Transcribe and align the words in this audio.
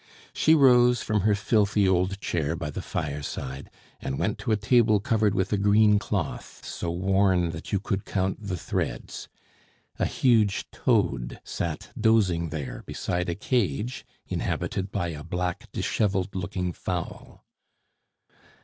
She 0.33 0.55
rose 0.55 1.03
from 1.03 1.21
her 1.21 1.35
filthy 1.35 1.87
old 1.87 2.19
chair 2.19 2.55
by 2.55 2.71
the 2.71 2.81
fireside, 2.81 3.69
and 3.99 4.17
went 4.17 4.39
to 4.39 4.51
a 4.51 4.57
table 4.57 4.99
covered 4.99 5.35
with 5.35 5.53
a 5.53 5.59
green 5.59 5.99
cloth 5.99 6.61
so 6.65 6.89
worn 6.89 7.51
that 7.51 7.71
you 7.71 7.79
could 7.79 8.03
count 8.03 8.39
the 8.41 8.57
threads. 8.57 9.27
A 9.99 10.05
huge 10.07 10.65
toad 10.71 11.39
sat 11.43 11.91
dozing 11.95 12.49
there 12.49 12.81
beside 12.87 13.29
a 13.29 13.35
cage 13.35 14.03
inhabited 14.25 14.89
by 14.91 15.09
a 15.09 15.23
black 15.23 15.71
disheveled 15.71 16.33
looking 16.33 16.73
fowl. 16.73 17.45